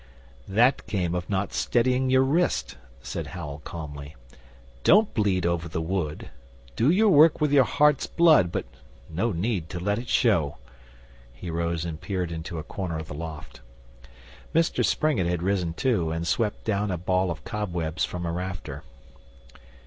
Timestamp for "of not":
1.13-1.53